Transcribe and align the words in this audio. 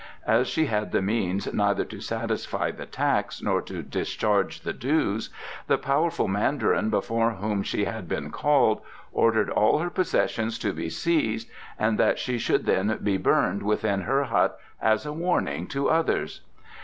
As 0.25 0.47
she 0.47 0.65
had 0.65 0.91
the 0.91 1.01
means 1.03 1.53
neither 1.53 1.85
to 1.85 2.01
satisfy 2.01 2.71
the 2.71 2.87
tax 2.87 3.39
nor 3.39 3.61
to 3.61 3.83
discharge 3.83 4.61
the 4.61 4.73
dues, 4.73 5.29
the 5.67 5.77
powerful 5.77 6.27
Mandarin 6.27 6.89
before 6.89 7.33
whom 7.33 7.61
she 7.61 7.85
had 7.85 8.07
been 8.09 8.31
called 8.31 8.81
ordered 9.11 9.51
all 9.51 9.77
her 9.77 9.91
possessions 9.91 10.57
to 10.57 10.73
be 10.73 10.89
seized, 10.89 11.51
and 11.77 11.99
that 11.99 12.17
she 12.17 12.39
should 12.39 12.65
then 12.65 12.97
be 13.03 13.17
burned 13.17 13.61
within 13.61 14.01
her 14.01 14.23
hut 14.23 14.59
as 14.81 15.05
a 15.05 15.13
warning 15.13 15.67
to 15.67 15.91
others. 15.91 16.41